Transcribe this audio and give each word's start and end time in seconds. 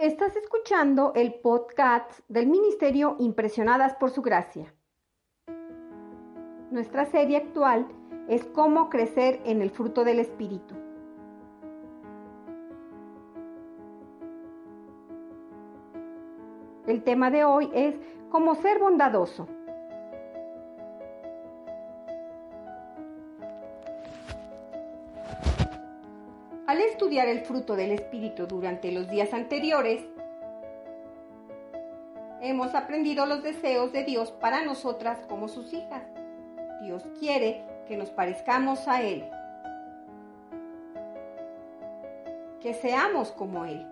Estás 0.00 0.34
escuchando 0.34 1.12
el 1.14 1.34
podcast 1.34 2.18
del 2.26 2.48
Ministerio 2.48 3.14
Impresionadas 3.20 3.94
por 3.94 4.10
Su 4.10 4.22
Gracia. 4.22 4.74
Nuestra 6.72 7.06
serie 7.06 7.36
actual 7.36 7.86
es 8.28 8.44
Cómo 8.44 8.90
crecer 8.90 9.40
en 9.44 9.62
el 9.62 9.70
fruto 9.70 10.02
del 10.02 10.18
Espíritu. 10.18 10.74
El 16.88 17.04
tema 17.04 17.30
de 17.30 17.44
hoy 17.44 17.70
es 17.72 17.94
Cómo 18.30 18.56
ser 18.56 18.80
bondadoso. 18.80 19.46
Al 26.74 26.80
estudiar 26.80 27.28
el 27.28 27.42
fruto 27.42 27.76
del 27.76 27.92
Espíritu 27.92 28.48
durante 28.48 28.90
los 28.90 29.08
días 29.08 29.32
anteriores, 29.32 30.02
hemos 32.40 32.74
aprendido 32.74 33.26
los 33.26 33.44
deseos 33.44 33.92
de 33.92 34.02
Dios 34.02 34.32
para 34.32 34.64
nosotras 34.64 35.20
como 35.28 35.46
sus 35.46 35.72
hijas. 35.72 36.02
Dios 36.82 37.04
quiere 37.20 37.62
que 37.86 37.96
nos 37.96 38.10
parezcamos 38.10 38.88
a 38.88 39.02
Él, 39.02 39.24
que 42.60 42.74
seamos 42.74 43.30
como 43.30 43.66
Él. 43.66 43.86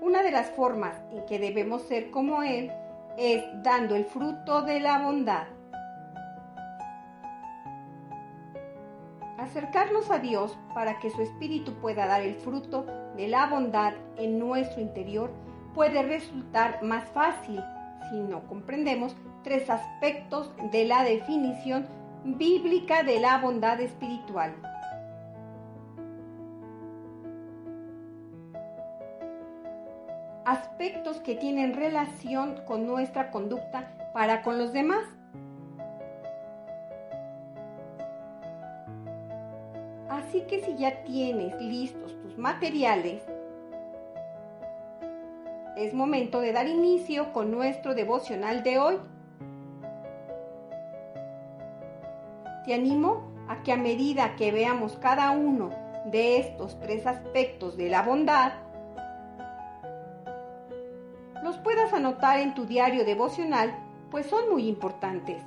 Una 0.00 0.22
de 0.22 0.30
las 0.30 0.50
formas 0.52 0.96
en 1.12 1.26
que 1.26 1.38
debemos 1.38 1.82
ser 1.82 2.10
como 2.10 2.42
Él 2.42 2.72
es 3.18 3.44
dando 3.62 3.96
el 3.96 4.06
fruto 4.06 4.62
de 4.62 4.80
la 4.80 5.02
bondad. 5.02 5.59
Acercarnos 9.50 10.12
a 10.12 10.20
Dios 10.20 10.56
para 10.74 11.00
que 11.00 11.10
su 11.10 11.22
Espíritu 11.22 11.74
pueda 11.80 12.06
dar 12.06 12.22
el 12.22 12.36
fruto 12.36 12.86
de 13.16 13.26
la 13.26 13.46
bondad 13.46 13.94
en 14.16 14.38
nuestro 14.38 14.80
interior 14.80 15.32
puede 15.74 16.02
resultar 16.02 16.84
más 16.84 17.08
fácil 17.08 17.60
si 18.08 18.20
no 18.20 18.46
comprendemos 18.46 19.16
tres 19.42 19.68
aspectos 19.68 20.52
de 20.70 20.84
la 20.84 21.02
definición 21.02 21.88
bíblica 22.24 23.02
de 23.02 23.18
la 23.18 23.38
bondad 23.38 23.80
espiritual. 23.80 24.54
Aspectos 30.44 31.18
que 31.18 31.34
tienen 31.34 31.74
relación 31.74 32.60
con 32.66 32.86
nuestra 32.86 33.32
conducta 33.32 34.12
para 34.14 34.42
con 34.42 34.58
los 34.58 34.72
demás 34.72 35.04
Así 40.30 40.42
que 40.42 40.60
si 40.60 40.76
ya 40.76 41.02
tienes 41.02 41.60
listos 41.60 42.16
tus 42.22 42.38
materiales, 42.38 43.20
es 45.76 45.92
momento 45.92 46.38
de 46.38 46.52
dar 46.52 46.68
inicio 46.68 47.32
con 47.32 47.50
nuestro 47.50 47.96
devocional 47.96 48.62
de 48.62 48.78
hoy. 48.78 48.98
Te 52.64 52.74
animo 52.74 53.28
a 53.48 53.64
que 53.64 53.72
a 53.72 53.76
medida 53.76 54.36
que 54.36 54.52
veamos 54.52 54.96
cada 54.98 55.32
uno 55.32 55.70
de 56.04 56.38
estos 56.38 56.78
tres 56.78 57.08
aspectos 57.08 57.76
de 57.76 57.88
la 57.88 58.02
bondad, 58.02 58.52
los 61.42 61.58
puedas 61.58 61.92
anotar 61.92 62.38
en 62.38 62.54
tu 62.54 62.66
diario 62.66 63.04
devocional, 63.04 63.74
pues 64.12 64.26
son 64.26 64.48
muy 64.48 64.68
importantes. 64.68 65.42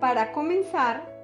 Para 0.00 0.32
comenzar, 0.32 1.17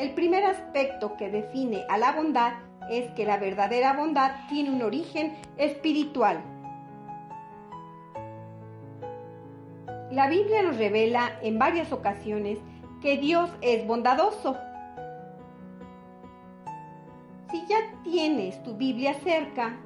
el 0.00 0.14
primer 0.14 0.46
aspecto 0.46 1.14
que 1.18 1.28
define 1.28 1.84
a 1.90 1.98
la 1.98 2.12
bondad 2.12 2.54
es 2.88 3.10
que 3.12 3.26
la 3.26 3.36
verdadera 3.36 3.92
bondad 3.92 4.30
tiene 4.48 4.70
un 4.70 4.80
origen 4.80 5.34
espiritual. 5.58 6.40
La 10.10 10.26
Biblia 10.28 10.62
nos 10.62 10.78
revela 10.78 11.38
en 11.42 11.58
varias 11.58 11.92
ocasiones 11.92 12.58
que 13.02 13.18
Dios 13.18 13.50
es 13.60 13.86
bondadoso. 13.86 14.56
Si 17.50 17.66
ya 17.66 17.76
tienes 18.02 18.62
tu 18.62 18.74
Biblia 18.76 19.12
cerca, 19.22 19.76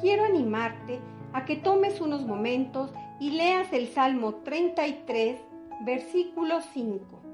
quiero 0.00 0.24
animarte 0.24 1.00
a 1.34 1.44
que 1.44 1.56
tomes 1.56 2.00
unos 2.00 2.24
momentos 2.24 2.94
y 3.20 3.32
leas 3.32 3.70
el 3.74 3.88
Salmo 3.88 4.36
33, 4.36 5.38
versículo 5.84 6.62
5. 6.72 7.25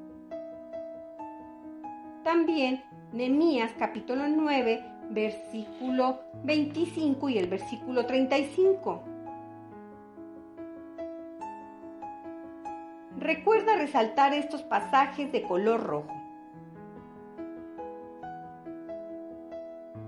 También 2.24 2.84
Nehemías 3.12 3.72
capítulo 3.76 4.28
9, 4.28 4.84
versículo 5.10 6.20
25 6.44 7.28
y 7.28 7.38
el 7.38 7.48
versículo 7.48 8.06
35. 8.06 9.02
Recuerda 13.18 13.76
resaltar 13.76 14.34
estos 14.34 14.62
pasajes 14.62 15.32
de 15.32 15.42
color 15.42 15.82
rojo. 15.82 16.14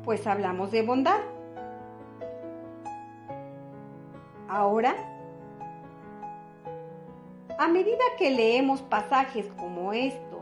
Pues 0.04 0.24
hablamos 0.26 0.70
de 0.70 0.82
bondad. 0.82 1.20
Ahora, 4.48 4.94
a 7.58 7.68
medida 7.68 8.04
que 8.18 8.30
leemos 8.30 8.82
pasajes 8.82 9.46
como 9.56 9.92
estos, 9.92 10.33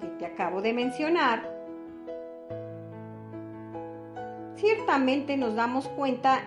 que 0.00 0.06
te 0.18 0.26
acabo 0.26 0.62
de 0.62 0.72
mencionar, 0.72 1.42
ciertamente 4.56 5.36
nos 5.36 5.54
damos 5.54 5.88
cuenta 5.88 6.40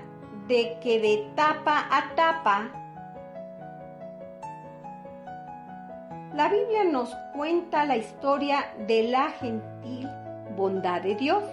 de 0.48 0.78
que 0.82 1.00
de 1.00 1.32
tapa 1.36 1.88
a 1.90 2.16
tapa 2.16 2.70
la 6.34 6.50
Biblia 6.50 6.84
nos 6.84 7.16
cuenta 7.36 7.86
la 7.86 7.96
historia 7.96 8.74
de 8.88 9.04
la 9.04 9.30
gentil 9.30 10.10
bondad 10.56 11.02
de 11.02 11.14
Dios. 11.14 11.44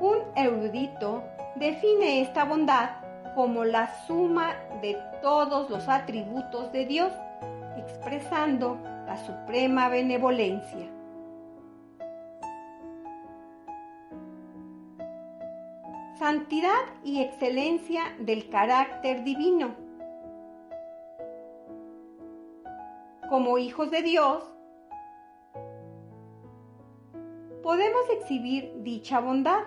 Un 0.00 0.18
erudito 0.34 1.22
define 1.54 2.20
esta 2.20 2.44
bondad 2.44 2.90
como 3.36 3.64
la 3.64 3.94
suma 4.06 4.54
de 4.82 4.96
todos 5.22 5.70
los 5.70 5.88
atributos 5.88 6.72
de 6.72 6.86
Dios 6.86 7.12
expresando 7.78 8.78
la 9.06 9.16
suprema 9.16 9.88
benevolencia. 9.88 10.90
Santidad 16.18 16.80
y 17.04 17.22
excelencia 17.22 18.02
del 18.18 18.50
carácter 18.50 19.22
divino. 19.22 19.76
Como 23.28 23.58
hijos 23.58 23.90
de 23.90 24.02
Dios, 24.02 24.44
podemos 27.62 28.02
exhibir 28.10 28.72
dicha 28.82 29.20
bondad. 29.20 29.62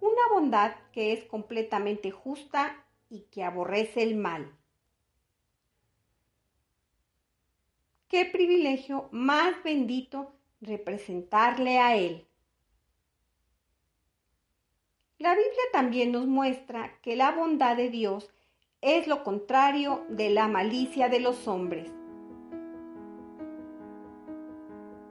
Una 0.00 0.28
bondad 0.32 0.72
que 0.92 1.12
es 1.14 1.24
completamente 1.24 2.10
justa 2.10 2.83
y 3.14 3.20
que 3.30 3.44
aborrece 3.44 4.02
el 4.02 4.16
mal. 4.16 4.50
Qué 8.08 8.24
privilegio 8.24 9.08
más 9.12 9.54
bendito 9.62 10.32
representarle 10.60 11.78
a 11.78 11.96
Él. 11.96 12.26
La 15.18 15.30
Biblia 15.36 15.62
también 15.72 16.10
nos 16.10 16.26
muestra 16.26 16.98
que 17.02 17.14
la 17.14 17.30
bondad 17.30 17.76
de 17.76 17.88
Dios 17.88 18.32
es 18.80 19.06
lo 19.06 19.22
contrario 19.22 20.04
de 20.08 20.30
la 20.30 20.48
malicia 20.48 21.08
de 21.08 21.20
los 21.20 21.46
hombres. 21.46 21.92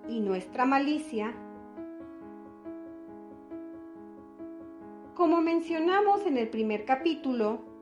Y 0.10 0.20
nuestra 0.20 0.66
malicia, 0.66 1.34
como 5.16 5.42
mencionamos 5.42 6.26
en 6.26 6.38
el 6.38 6.50
primer 6.50 6.84
capítulo, 6.84 7.73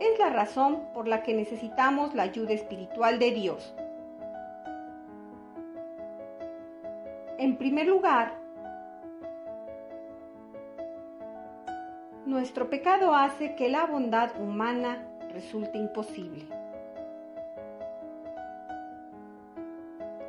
es 0.00 0.18
la 0.18 0.30
razón 0.30 0.88
por 0.94 1.08
la 1.08 1.22
que 1.22 1.34
necesitamos 1.34 2.14
la 2.14 2.24
ayuda 2.24 2.52
espiritual 2.52 3.18
de 3.18 3.30
Dios. 3.32 3.74
En 7.38 7.56
primer 7.56 7.86
lugar, 7.86 8.34
nuestro 12.26 12.68
pecado 12.68 13.14
hace 13.14 13.54
que 13.54 13.68
la 13.68 13.86
bondad 13.86 14.30
humana 14.40 15.06
resulte 15.32 15.78
imposible. 15.78 16.46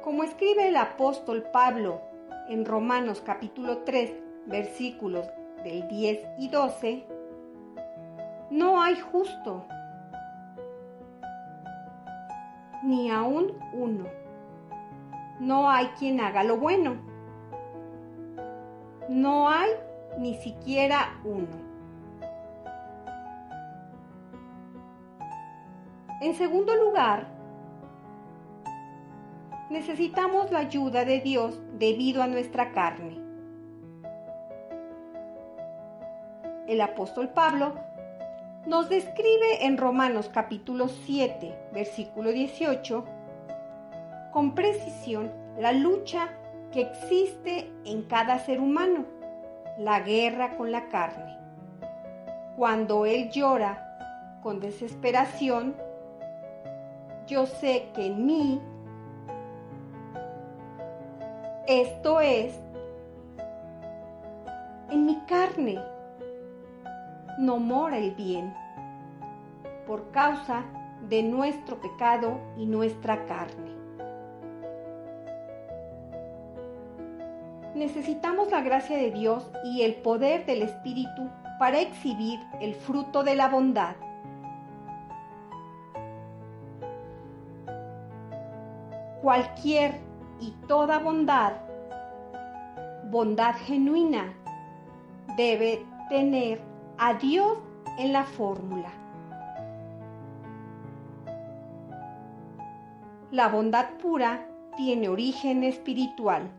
Como 0.04 0.24
escribe 0.24 0.68
el 0.70 0.76
apóstol 0.76 1.44
Pablo 1.52 2.02
en 2.48 2.66
Romanos 2.66 3.22
capítulo 3.24 3.80
3, 3.80 4.14
versículos 4.46 5.28
del 5.64 5.88
10 5.88 6.28
y 6.38 6.50
12, 6.50 7.06
no 8.50 8.82
hay 8.82 9.00
justo, 9.00 9.66
ni 12.84 13.12
aún 13.12 13.54
uno. 13.74 14.06
No 15.40 15.70
hay 15.70 15.88
quien 15.98 16.20
haga 16.20 16.44
lo 16.44 16.58
bueno. 16.58 16.96
No 19.08 19.50
hay 19.50 19.70
ni 20.18 20.36
siquiera 20.36 21.20
uno. 21.24 21.70
En 26.22 26.36
segundo 26.36 26.76
lugar, 26.76 27.28
necesitamos 29.70 30.52
la 30.52 30.60
ayuda 30.60 31.06
de 31.06 31.22
Dios 31.22 31.62
debido 31.78 32.22
a 32.22 32.28
nuestra 32.28 32.74
carne. 32.74 33.18
El 36.68 36.82
apóstol 36.82 37.30
Pablo 37.30 37.74
nos 38.66 38.90
describe 38.90 39.66
en 39.66 39.78
Romanos 39.78 40.30
capítulo 40.34 40.90
7, 40.90 41.70
versículo 41.74 42.32
18, 42.32 43.06
con 44.32 44.54
precisión 44.54 45.32
la 45.58 45.72
lucha 45.72 46.30
que 46.72 46.82
existe 46.82 47.72
en 47.86 48.04
cada 48.04 48.40
ser 48.40 48.60
humano, 48.60 49.06
la 49.78 50.02
guerra 50.02 50.58
con 50.58 50.72
la 50.72 50.90
carne. 50.90 51.38
Cuando 52.58 53.06
él 53.06 53.30
llora 53.32 54.38
con 54.44 54.60
desesperación, 54.60 55.76
yo 57.28 57.46
sé 57.46 57.88
que 57.94 58.08
en 58.08 58.26
mí, 58.26 58.62
esto 61.66 62.20
es, 62.20 62.60
en 64.90 65.06
mi 65.06 65.16
carne, 65.28 65.80
no 67.40 67.58
mora 67.58 67.98
el 67.98 68.12
bien, 68.12 68.54
por 69.88 70.12
causa 70.12 70.66
de 71.08 71.24
nuestro 71.24 71.80
pecado 71.80 72.38
y 72.58 72.66
nuestra 72.66 73.26
carne. 73.26 73.72
Necesitamos 77.76 78.52
la 78.52 78.60
gracia 78.60 78.98
de 78.98 79.12
Dios 79.12 79.50
y 79.64 79.84
el 79.84 79.96
poder 79.96 80.46
del 80.46 80.64
Espíritu 80.64 81.30
para 81.60 81.80
exhibir 81.80 82.42
el 82.60 82.76
fruto 82.76 83.24
de 83.24 83.36
la 83.36 83.48
bondad. 83.48 83.96
Cualquier 89.22 89.96
y 90.42 90.52
toda 90.68 91.00
bondad, 91.00 91.54
bondad 93.10 93.56
genuina, 93.66 94.34
debe 95.38 95.86
tener 96.10 96.69
a 97.00 97.14
Dios 97.14 97.58
en 97.98 98.12
la 98.12 98.26
fórmula. 98.26 98.92
La 103.32 103.48
bondad 103.48 103.92
pura 104.02 104.46
tiene 104.76 105.08
origen 105.08 105.64
espiritual. 105.64 106.52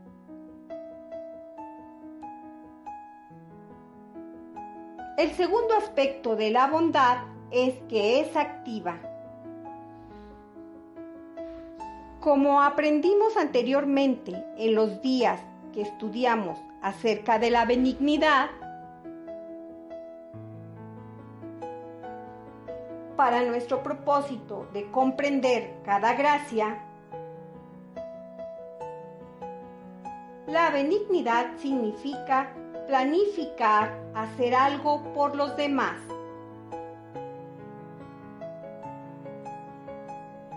El 5.18 5.30
segundo 5.32 5.74
aspecto 5.76 6.36
de 6.36 6.50
la 6.50 6.68
bondad 6.68 7.18
es 7.50 7.74
que 7.90 8.20
es 8.20 8.34
activa. 8.34 8.96
Como 12.20 12.62
aprendimos 12.62 13.36
anteriormente 13.36 14.42
en 14.56 14.74
los 14.74 15.02
días 15.02 15.40
que 15.74 15.82
estudiamos 15.82 16.58
acerca 16.80 17.38
de 17.38 17.50
la 17.50 17.66
benignidad, 17.66 18.48
para 23.30 23.44
nuestro 23.44 23.80
propósito 23.80 24.66
de 24.72 24.90
comprender 24.90 25.76
cada 25.84 26.14
gracia, 26.14 26.82
la 30.48 30.70
benignidad 30.70 31.56
significa 31.58 32.52
planificar 32.88 33.96
hacer 34.16 34.52
algo 34.52 35.04
por 35.12 35.36
los 35.36 35.56
demás. 35.56 35.94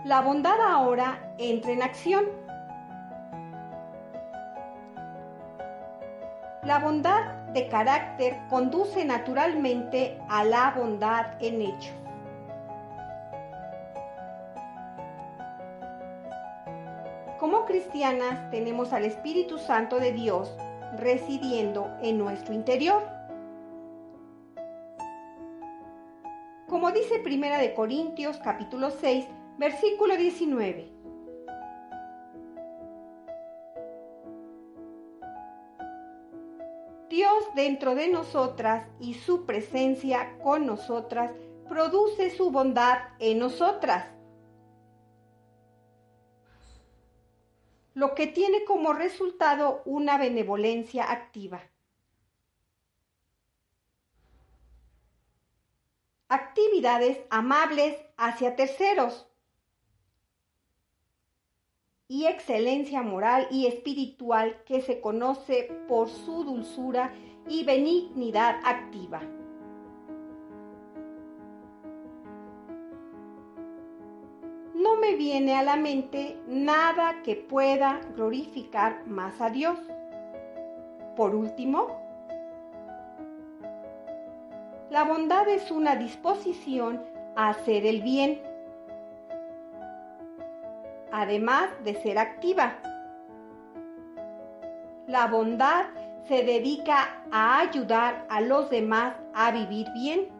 La 0.04 0.22
bondad 0.22 0.60
ahora 0.60 1.32
entra 1.38 1.70
en 1.70 1.82
acción. 1.84 2.24
La 6.64 6.80
bondad 6.80 7.22
de 7.52 7.68
carácter 7.68 8.36
conduce 8.50 9.04
naturalmente 9.04 10.18
a 10.28 10.42
la 10.42 10.72
bondad 10.76 11.40
en 11.40 11.62
hechos. 11.62 12.03
Cristianas 17.66 18.50
tenemos 18.50 18.92
al 18.92 19.04
Espíritu 19.04 19.58
Santo 19.58 19.98
de 19.98 20.12
Dios 20.12 20.54
residiendo 20.98 21.90
en 22.02 22.18
nuestro 22.18 22.54
interior. 22.54 23.02
Como 26.68 26.90
dice 26.92 27.18
Primera 27.20 27.58
de 27.58 27.74
Corintios 27.74 28.38
capítulo 28.38 28.90
6, 28.90 29.26
versículo 29.58 30.16
19. 30.16 30.92
Dios 37.08 37.44
dentro 37.54 37.94
de 37.94 38.08
nosotras 38.08 38.88
y 38.98 39.14
su 39.14 39.46
presencia 39.46 40.36
con 40.42 40.66
nosotras 40.66 41.32
produce 41.68 42.30
su 42.30 42.50
bondad 42.50 42.98
en 43.20 43.38
nosotras 43.38 44.13
lo 47.94 48.14
que 48.14 48.26
tiene 48.26 48.64
como 48.64 48.92
resultado 48.92 49.82
una 49.84 50.18
benevolencia 50.18 51.10
activa. 51.10 51.62
Actividades 56.28 57.20
amables 57.30 57.96
hacia 58.16 58.56
terceros 58.56 59.28
y 62.08 62.26
excelencia 62.26 63.02
moral 63.02 63.46
y 63.50 63.66
espiritual 63.66 64.62
que 64.66 64.82
se 64.82 65.00
conoce 65.00 65.70
por 65.88 66.08
su 66.08 66.44
dulzura 66.44 67.14
y 67.48 67.64
benignidad 67.64 68.60
activa. 68.64 69.22
Me 75.04 75.16
viene 75.16 75.54
a 75.54 75.62
la 75.62 75.76
mente 75.76 76.38
nada 76.46 77.16
que 77.22 77.36
pueda 77.36 78.00
glorificar 78.16 79.06
más 79.06 79.38
a 79.40 79.50
Dios. 79.50 79.78
Por 81.14 81.34
último, 81.34 81.88
la 84.90 85.04
bondad 85.04 85.46
es 85.48 85.70
una 85.70 85.96
disposición 85.96 87.02
a 87.36 87.50
hacer 87.50 87.84
el 87.84 88.00
bien, 88.00 88.40
además 91.12 91.68
de 91.84 91.94
ser 91.96 92.16
activa. 92.16 92.78
La 95.06 95.26
bondad 95.26 95.84
se 96.28 96.44
dedica 96.44 97.22
a 97.30 97.58
ayudar 97.58 98.24
a 98.30 98.40
los 98.40 98.70
demás 98.70 99.16
a 99.34 99.50
vivir 99.50 99.86
bien 99.92 100.33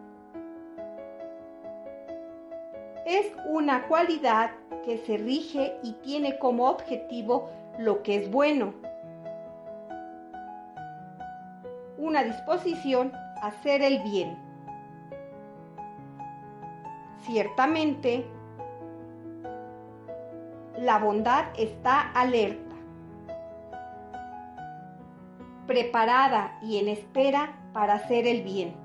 es 3.05 3.31
una 3.45 3.87
cualidad 3.87 4.51
que 4.83 4.97
se 4.97 5.17
rige 5.17 5.77
y 5.83 5.93
tiene 5.93 6.39
como 6.39 6.67
objetivo 6.67 7.49
lo 7.77 8.01
que 8.01 8.15
es 8.17 8.31
bueno. 8.31 8.73
Una 11.99 12.23
disposición 12.23 13.13
a 13.41 13.47
hacer 13.47 13.83
el 13.83 14.01
bien. 14.01 14.35
Ciertamente, 17.21 18.25
la 20.77 20.97
bondad 20.97 21.45
está 21.57 22.11
alerta, 22.11 22.75
preparada 25.67 26.57
y 26.61 26.79
en 26.79 26.89
espera 26.89 27.55
para 27.71 27.95
hacer 27.95 28.27
el 28.27 28.41
bien. 28.43 28.75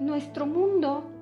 Nuestro 0.00 0.46
mundo 0.46 1.13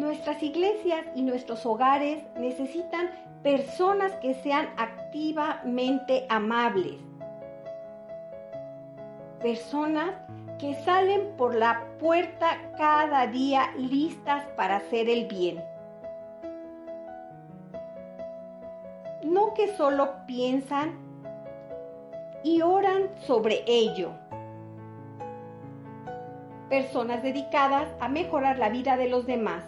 Nuestras 0.00 0.42
iglesias 0.42 1.04
y 1.14 1.20
nuestros 1.20 1.66
hogares 1.66 2.24
necesitan 2.38 3.10
personas 3.42 4.12
que 4.22 4.32
sean 4.32 4.70
activamente 4.78 6.24
amables. 6.30 6.94
Personas 9.42 10.12
que 10.58 10.74
salen 10.86 11.36
por 11.36 11.54
la 11.54 11.84
puerta 11.98 12.56
cada 12.78 13.26
día 13.26 13.72
listas 13.76 14.42
para 14.56 14.76
hacer 14.76 15.10
el 15.10 15.26
bien. 15.26 15.62
No 19.22 19.52
que 19.52 19.76
solo 19.76 20.14
piensan 20.26 20.98
y 22.42 22.62
oran 22.62 23.10
sobre 23.26 23.64
ello. 23.66 24.12
Personas 26.70 27.22
dedicadas 27.22 27.86
a 28.00 28.08
mejorar 28.08 28.58
la 28.58 28.70
vida 28.70 28.96
de 28.96 29.10
los 29.10 29.26
demás 29.26 29.62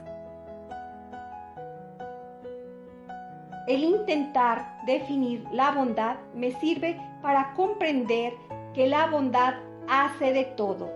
El 3.66 3.84
intentar 3.84 4.80
definir 4.86 5.46
la 5.52 5.70
bondad 5.70 6.16
me 6.34 6.50
sirve 6.52 7.00
para 7.22 7.54
comprender 7.54 8.34
que 8.74 8.88
la 8.88 9.06
bondad 9.06 9.54
hace 9.88 10.32
de 10.32 10.44
todo. 10.44 10.90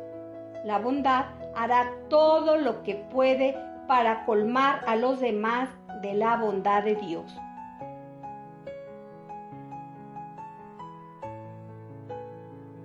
La 0.64 0.78
bondad 0.78 1.26
hará 1.54 1.92
todo 2.08 2.56
lo 2.56 2.82
que 2.82 2.96
puede 2.96 3.56
para 3.86 4.24
colmar 4.24 4.82
a 4.88 4.96
los 4.96 5.20
demás 5.20 5.68
de 6.02 6.14
la 6.14 6.36
bondad 6.36 6.82
de 6.82 6.96
Dios. 6.96 7.36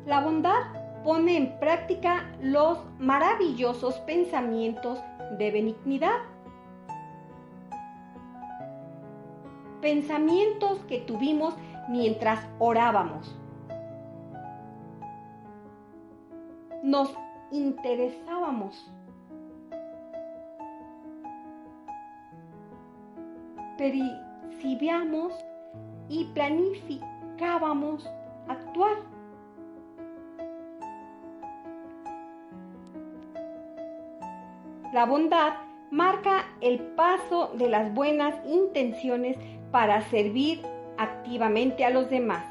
La 0.06 0.22
bondad 0.22 0.62
pone 1.04 1.38
en 1.38 1.60
práctica 1.60 2.30
los 2.40 2.78
maravillosos 3.00 3.96
pensamientos 4.02 5.00
de 5.40 5.50
benignidad 5.50 6.18
pensamientos 9.82 10.80
que 10.88 11.00
tuvimos 11.00 11.56
mientras 11.90 12.48
orábamos. 12.60 13.36
Nos 16.84 17.14
interesábamos. 17.52 18.92
Percibíamos 23.78 25.34
y 26.10 26.26
planificábamos 26.34 28.08
actuar. 28.48 28.98
La 34.94 35.06
bondad 35.06 35.54
marca 35.92 36.46
el 36.62 36.80
paso 36.80 37.52
de 37.56 37.68
las 37.68 37.94
buenas 37.94 38.34
intenciones 38.48 39.38
para 39.72 40.02
servir 40.10 40.62
activamente 40.98 41.84
a 41.84 41.90
los 41.90 42.10
demás. 42.10 42.46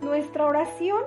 Nuestra 0.00 0.46
oración 0.46 1.02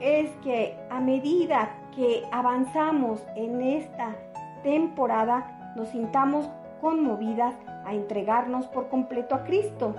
es 0.00 0.30
que 0.42 0.76
a 0.90 0.98
medida 1.00 1.76
que 1.94 2.24
avanzamos 2.32 3.22
en 3.36 3.60
esta 3.60 4.16
temporada 4.62 5.74
nos 5.76 5.88
sintamos 5.90 6.48
conmovidas 6.80 7.54
a 7.84 7.94
entregarnos 7.94 8.66
por 8.66 8.88
completo 8.88 9.34
a 9.34 9.44
Cristo 9.44 9.94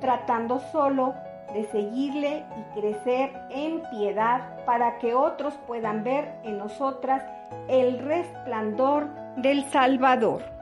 tratando 0.00 0.60
solo 0.72 1.14
de 1.52 1.64
seguirle 1.64 2.44
y 2.56 2.80
crecer 2.80 3.32
en 3.50 3.82
piedad 3.90 4.64
para 4.64 4.98
que 4.98 5.14
otros 5.14 5.54
puedan 5.66 6.04
ver 6.04 6.32
en 6.44 6.58
nosotras 6.58 7.24
el 7.68 7.98
resplandor 7.98 9.08
del 9.36 9.64
Salvador. 9.64 10.55